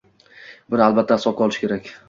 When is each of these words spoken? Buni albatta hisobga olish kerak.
Buni 0.75 0.85
albatta 0.87 1.19
hisobga 1.21 1.47
olish 1.49 1.63
kerak. 1.67 1.97